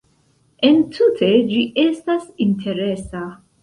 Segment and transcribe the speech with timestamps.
[0.69, 3.27] Entute ĝi estas interesa.